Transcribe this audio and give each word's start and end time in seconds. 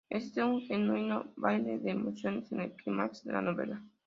Existe 0.09 0.43
un 0.43 0.61
genuino 0.61 1.31
baile 1.35 1.77
de 1.77 1.91
emociones 1.91 2.51
en 2.51 2.61
el 2.61 2.71
clímax 2.73 3.23
de 3.23 3.33
la 3.33 3.43
novela". 3.43 3.83